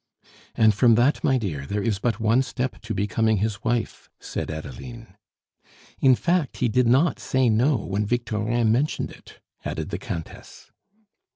[0.55, 4.49] "And from that, my dear, there is but one step to becoming his wife!" said
[4.49, 5.15] Adeline.
[5.99, 10.71] "In fact, he did not say no when Victorin mentioned it," added the Countess.